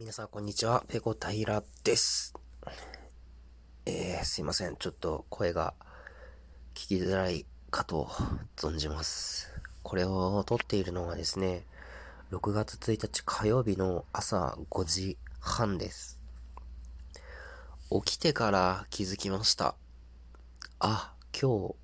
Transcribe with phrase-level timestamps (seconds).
[0.00, 0.82] 皆さん、こんにちは。
[0.88, 2.32] ペコ平です。
[3.84, 4.76] えー、すいません。
[4.76, 5.74] ちょっと声が
[6.74, 8.08] 聞きづらいかと
[8.56, 9.52] 存じます。
[9.82, 11.66] これを撮っているのがですね、
[12.32, 16.18] 6月1日火曜日の朝5時半です。
[17.90, 19.74] 起きてから気づきました。
[20.78, 21.74] あ、今日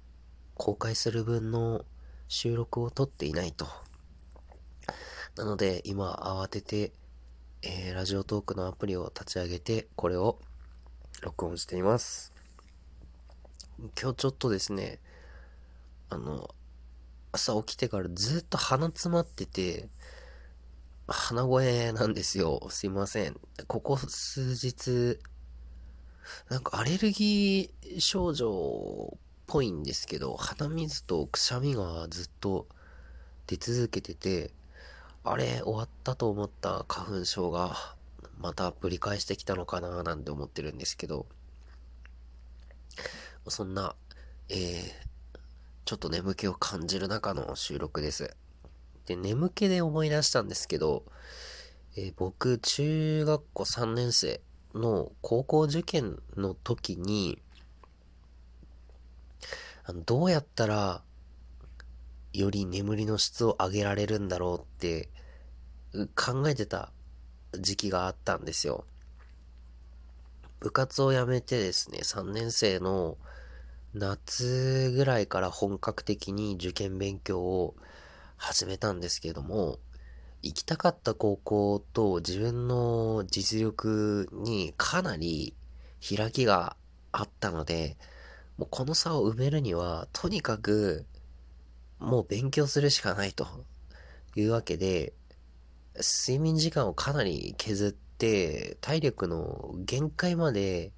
[0.54, 1.84] 公開する分の
[2.28, 3.66] 収録を撮っていないと。
[5.36, 6.92] なので、今慌てて
[7.68, 10.38] えー、ラジオトークのアプリを立ち上げて、これを
[11.20, 12.32] 録音しています。
[14.00, 15.00] 今日ちょっとですね、
[16.08, 16.55] あの、
[17.32, 19.88] 朝起きてからずっと鼻詰まってて、
[21.08, 22.68] 鼻声なんですよ。
[22.70, 23.36] すいません。
[23.66, 25.19] ここ数日、
[26.48, 32.69] なんかアレルギー症状っぽいんですけど、鼻水とくしゃみがずっと
[33.48, 34.52] 出続けてて、
[35.28, 37.96] あれ、終わったと思った花粉症が、
[38.38, 41.27] またぶり返してきたのかななんて思ってるんですけど、
[43.48, 43.96] そんな、
[44.48, 44.88] えー、
[45.84, 48.36] ちょっと眠気を感じる中の収録です。
[49.06, 51.02] で、眠気で思い出したんですけど、
[51.96, 54.40] えー、僕、中学校3年生
[54.74, 57.42] の高校受験の時に、
[59.83, 61.02] あのどうやったら
[62.37, 65.09] より眠りの質を上げられるんだろうって
[66.15, 66.92] 考えてた
[67.59, 68.84] 時期があったんですよ。
[70.61, 73.17] 部活を辞めてですね、3年生の
[73.95, 77.75] 夏ぐらいから本格的に受験勉強を
[78.37, 79.79] 始めたんですけども、
[80.42, 85.55] 行きたかった高校と自分の実力にかなり
[86.07, 86.77] 開きが
[87.12, 87.97] あったので、
[88.59, 91.07] もうこの差を埋めるには、とにかく
[91.98, 93.47] もう勉強するしかないと
[94.34, 95.12] いうわけで、
[95.97, 100.92] 睡眠時間をかなり削って、体力の限界まで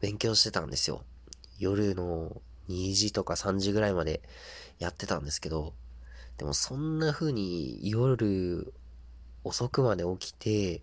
[0.00, 1.02] 勉強してたんですよ。
[1.58, 4.22] 夜の2時とか3時ぐらいまで
[4.78, 5.74] やってたんですけど、
[6.36, 8.72] でもそんな風に夜
[9.42, 10.82] 遅くまで起きて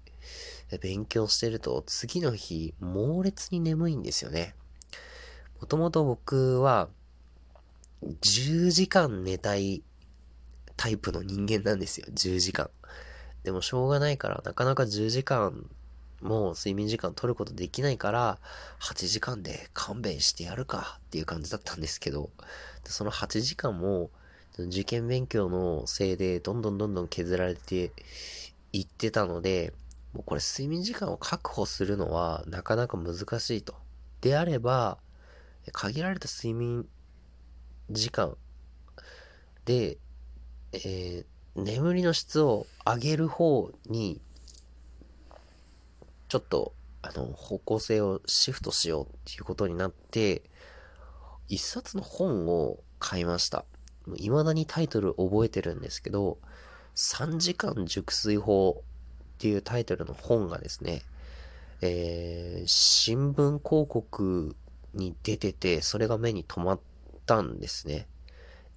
[0.82, 4.56] 勉強してると次の日猛烈に眠いんですよね。
[5.62, 6.90] もともと僕は
[8.04, 9.84] 10時間寝たい
[10.76, 12.08] タイプの人間なんですよ。
[12.12, 12.70] 10時間。
[13.44, 15.70] でもしょうがないから、なかなか10時間
[16.22, 18.40] も睡眠時間取ることできないから、
[18.80, 22.30] 8時間で勘弁してやるかっていう感じだったんですけど、
[22.84, 24.10] その8時間も
[24.58, 27.92] 受験勉強のせいでどんどんどんどん削られて
[28.72, 29.74] いってたので、
[30.14, 33.76] もうこれ睡眠時間を確保するのはなかなか難しいと。
[34.22, 34.98] であれば、
[35.72, 36.88] 限られた睡眠
[37.90, 38.36] 時間
[39.66, 39.98] で、
[40.74, 41.26] えー、
[41.56, 44.22] 眠りの質を上げる方に、
[46.28, 50.44] ちょっと、あの、方向性をシフトしようっていうことになって、
[51.48, 53.66] 一冊の本を買いました。
[54.16, 56.38] 未だにタイトル覚えてるんですけど、
[56.96, 58.84] 3時間熟睡法
[59.36, 61.02] っていうタイトルの本がですね、
[61.82, 64.56] えー、新聞広告
[64.94, 66.80] に出てて、それが目に留まっ
[67.26, 68.08] たんですね。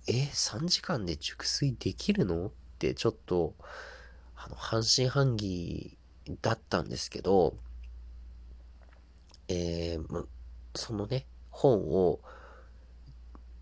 [0.06, 2.46] え、3時間で熟睡できるの？
[2.46, 3.54] ってちょっと、
[4.36, 5.96] あの、半信半疑
[6.42, 7.54] だったんですけど、
[9.48, 10.26] えー、
[10.74, 12.20] そのね、本を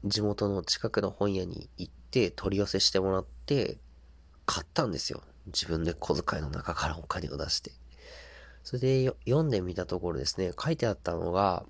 [0.04, 3.78] 地元の近くの本屋に行って取り寄せしてもらって
[4.44, 5.22] 買ったんですよ。
[5.46, 7.72] 自分で小遣いの中からお金を出して。
[8.62, 11.64] それで読んでみたところですね、書いてあったのが、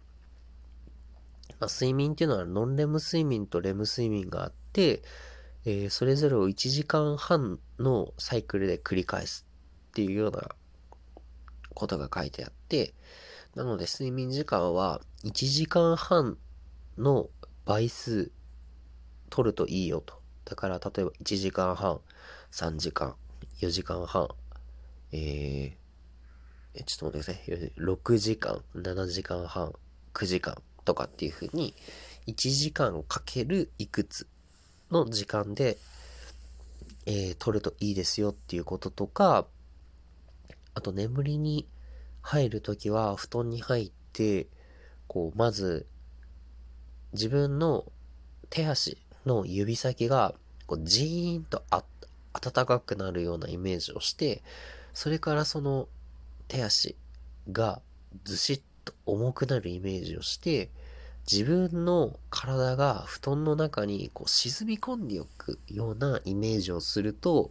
[1.59, 5.03] まあ、睡眠っていうのはノンレム睡眠とレム睡眠があって、
[5.65, 9.47] えー、それぞれを1時間半のサイクルで繰り返す
[9.91, 10.49] っていうような
[11.75, 12.95] ことが書いてあって、
[13.55, 16.37] なので睡眠時間は1時間半
[16.99, 17.29] の
[17.65, 18.31] 倍数
[19.31, 20.21] 取るといいよと。
[20.45, 22.01] だから例えば1時間半、
[22.53, 23.17] 3時間、
[23.61, 24.29] 4時間半、
[25.11, 27.73] えー、ちょっと待ってください。
[27.79, 29.73] 6時間、7時間半、
[30.15, 30.55] 9時間
[30.87, 31.75] とかっていう風に、
[32.27, 34.27] 1時間かけるいくつ
[34.91, 35.77] の時間で、
[37.05, 39.47] えー、取るといいですよっていうこととか、
[40.75, 41.67] あと眠りに
[42.23, 44.47] 入るときは布団に入って、
[45.07, 45.87] こう、まず、
[47.13, 47.85] 自分の
[48.51, 50.35] 手足の指先が、
[50.67, 51.85] こう、ジーンとあ、
[52.33, 54.43] 暖かくなるようなイメージをして、
[54.93, 55.89] それからその
[56.49, 56.97] 手足
[57.53, 57.81] が
[58.25, 60.71] ずしっと重くなるイメージをして、
[61.31, 67.51] 自分の体が布団の中にこう沈み込んでおくようなイメージをすると、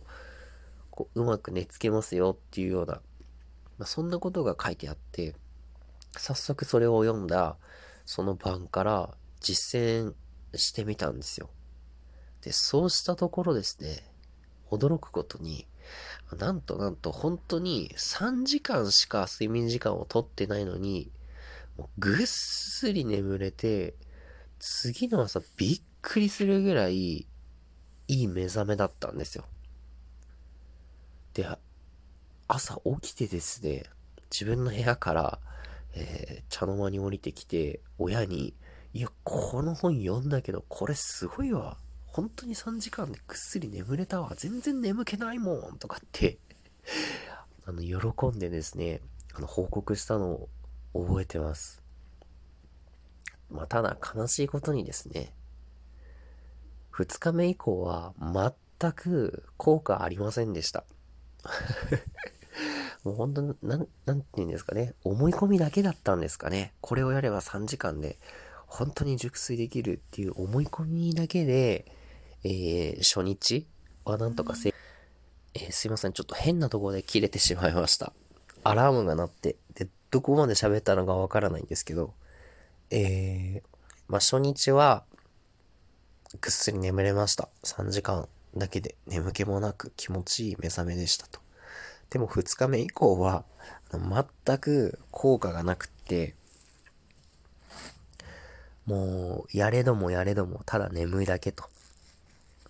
[0.92, 3.02] こううまく寝つけますよっていうような
[3.78, 5.36] まあ、そんなことが書いてあって、
[6.18, 7.58] 早速それを読んだ
[8.06, 9.10] その晩から
[9.42, 10.14] 実践
[10.56, 11.50] してみたんですよ。
[12.42, 14.10] で、そうしたところですね、
[14.72, 15.68] 驚くことに、
[16.38, 21.12] なんとなんと本当に3時間しか睡眠時間をとってないのに、
[21.98, 23.96] ぐっすり眠れて、
[24.60, 27.28] 次の朝びっくりするぐらいい
[28.08, 29.46] い目覚めだったんですよ。
[31.34, 31.48] で、
[32.48, 33.84] 朝起きてですね、
[34.32, 35.40] 自分の部屋から、
[35.96, 38.54] えー、茶の間に降りてきて、親に、
[38.94, 41.78] いや、この本読んだけど、これすごいわ。
[42.06, 44.34] 本当に3時間でぐっすり眠れたわ。
[44.38, 45.78] 全然眠気ないもん。
[45.80, 46.38] とかって
[47.66, 49.02] あの、喜んでですね、
[49.34, 50.50] あの、報告したのを
[51.04, 51.82] 覚えてます。
[53.50, 55.34] まあ、ただ悲しいことにですね、
[56.94, 58.14] 2日目以降は
[58.80, 60.86] 全く効果ありませんでした。
[63.04, 64.96] もう本当に、なん、なんて言うんですかね。
[65.04, 66.74] 思い込みだけだったんですかね。
[66.82, 68.18] これをやれば3時間で、
[68.66, 71.92] 本当に熟睡できるっていう思い込みだけで、
[72.44, 73.68] えー、初日
[74.06, 74.74] はなんとかせ、
[75.54, 76.14] えー、すいません。
[76.14, 78.14] ちょっと変なところで切れてしまいました。
[78.64, 82.14] アラームが鳴って、で、どこまで喋ったのかわからないんですけど、
[82.90, 83.62] えー、
[84.08, 85.04] まあ、初日は、
[86.40, 87.50] ぐっすり眠れました。
[87.66, 91.42] 3時間だけで眠気もなく気持ちいい目覚めでしたと。
[92.12, 93.44] でも2日目以降は、
[93.92, 96.34] 全く効果がなくって、
[98.86, 101.66] もう、やれどもやれども、ただ眠いだけと。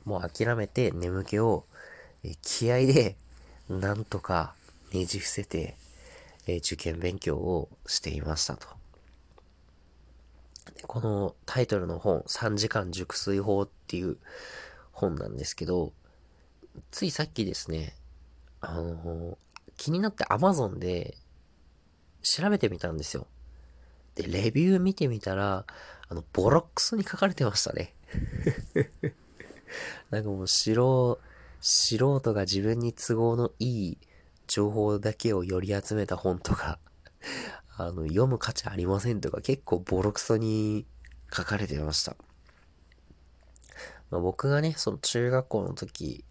[0.04, 1.66] もう諦めて眠気を、
[2.42, 3.16] 気合で、
[3.70, 4.56] なんとか
[4.92, 5.76] ねじ伏せて、
[6.48, 8.68] え受験勉強をしていましたと。
[10.88, 14.18] このタイトルの本、3時間熟睡法っていう
[14.92, 15.94] 本なんですけど、
[16.92, 17.96] ついさっきですね、
[18.62, 19.38] あの、
[19.78, 21.18] 気になって Amazon で
[22.22, 23.28] 調べてみたんですよ。
[24.16, 25.66] で、レビュー見てみたら、
[26.08, 27.94] あの、ボロックスに書かれてましたね。
[30.10, 31.20] なんかもう素、
[31.60, 33.98] 素人が自分に都合のいい
[34.48, 36.80] 情報だけをより集めた本とか、
[37.78, 40.86] あの、読む価値ありませんとか結構ボロクソに
[41.34, 42.16] 書かれてました。
[44.10, 46.24] まあ、僕がね、その中学校の時、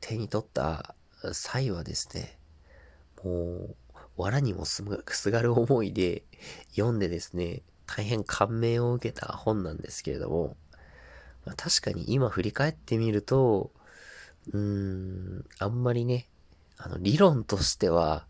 [0.00, 0.94] 手に取った
[1.32, 2.38] 際はですね、
[3.22, 3.76] もう、
[4.16, 6.22] 藁にもすがる思いで
[6.76, 10.56] 読んでですね、大変感銘を受けた本なんですけれども、
[11.44, 13.70] まあ、確かに今振り返ってみると、
[14.52, 16.28] うーん、あんまりね、
[16.76, 18.26] あの、理論としては、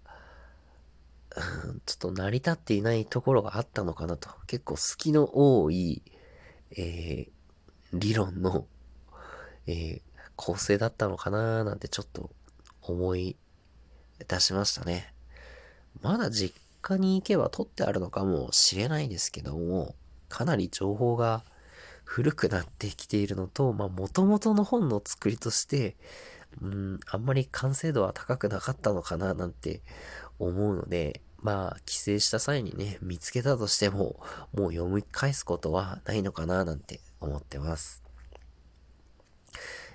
[1.67, 4.29] うん、ちょっと成り立っていないところがあったのかなと。
[4.47, 5.31] 結構隙の
[5.63, 6.03] 多い、
[6.77, 8.67] えー、理論の、
[9.67, 10.01] えー、
[10.37, 12.31] 構成だったのかななんてちょっと
[12.83, 13.37] 思い
[14.29, 15.13] 出しましたね。
[16.03, 19.95] まだ実家に行けば取ってあるのかもしれないですけども、
[20.29, 21.45] かなり情報が
[22.05, 25.97] 古くなってきているのと、まあ、元々の本の作りとして、
[26.61, 29.83] うん、あんまり完成度は高くなかったのかな、なんて
[30.39, 34.21] 思うので、まあ、帰省した際にね、見つけたとしても、
[34.53, 38.03] もう読み返すことはないのかな、なんて思ってます。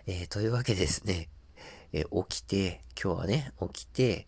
[0.06, 1.30] えー、というわけですね、
[1.92, 4.28] えー、起きて、今日はね、起きて、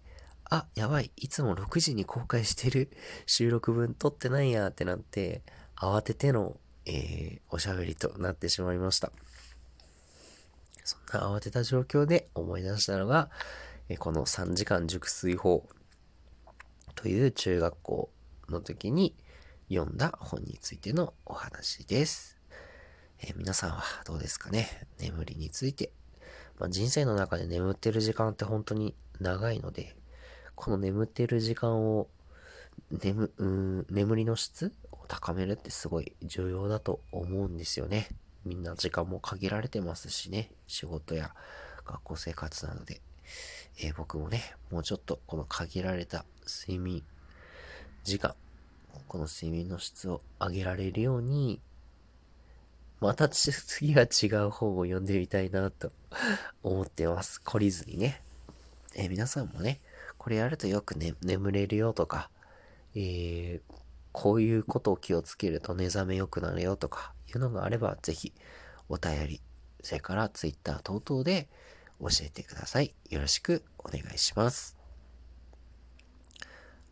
[0.50, 2.92] あ、やばい、いつも6時に公開してる
[3.26, 5.44] 収録分撮ってないやってなって、
[5.76, 9.12] 慌ててのえー、おしゃべりとなってしまいました。
[11.20, 13.30] 慌てた状況で思い出したのが、
[14.00, 15.68] この3時間熟睡法
[16.96, 18.10] という中学校
[18.50, 19.16] の時に
[19.70, 22.38] 読んだ本についてのお話です。
[23.22, 24.88] えー、皆さんはどうですかね？
[25.00, 25.92] 眠りについて。
[26.60, 29.96] まあ、人生の中で眠ってる時間って本当に長いので、
[30.56, 32.08] この眠ってる時間を
[32.92, 38.10] 眠、うん、眠りの質を高めるってすごい重要だと思うんですよね。
[38.46, 40.52] みんな時間も限られてますしね。
[40.68, 41.34] 仕事や
[41.86, 43.02] 学校生活なので。
[43.80, 47.04] えー、僕もね、もうちょっとこの限られた睡眠
[48.04, 48.36] 時間、
[49.08, 51.62] この睡眠の質を上げられるように、
[53.00, 55.92] また次は違う本を読んでみたいなと
[56.62, 57.42] 思ってます。
[57.44, 58.22] 懲りずにね。
[58.96, 59.82] えー、皆さんもね、
[60.18, 62.30] これやるとよくね、眠れるよとか、
[62.94, 63.62] えー、
[64.12, 68.34] こういうことを気をつけると寝覚め良くなるよとかいうのがあれば、ぜひ
[68.90, 69.42] お便り、
[69.82, 71.50] それからツイッター等々で
[72.00, 72.94] 教えてください。
[73.10, 74.78] よろしくお願いします。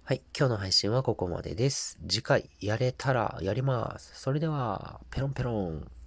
[0.03, 0.21] はい。
[0.35, 1.99] 今日の配信はここまでです。
[2.07, 4.19] 次回やれたらやります。
[4.19, 5.98] それでは、ペロンペロン。